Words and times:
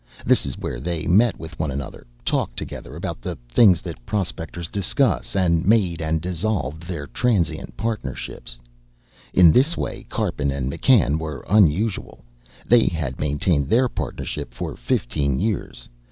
This 0.25 0.47
is 0.47 0.57
where 0.57 0.79
they 0.79 1.05
met 1.05 1.37
with 1.39 1.59
one 1.59 1.69
another, 1.69 2.07
talked 2.25 2.57
together 2.57 2.95
about 2.95 3.21
the 3.21 3.37
things 3.49 3.83
that 3.83 4.03
prospectors 4.03 4.67
discuss, 4.67 5.35
and 5.35 5.63
made 5.63 6.01
and 6.01 6.19
dissolved 6.19 6.81
their 6.87 7.05
transient 7.05 7.77
partnerships. 7.77 8.57
In 9.31 9.51
this 9.51 9.77
way, 9.77 10.07
Karpin 10.09 10.49
and 10.49 10.71
McCann 10.73 11.19
were 11.19 11.45
unusual. 11.47 12.25
They 12.65 12.87
had 12.87 13.19
maintained 13.19 13.69
their 13.69 13.87
partnership 13.89 14.55
for 14.55 14.75
fifteen 14.75 15.37
years. 15.37 15.87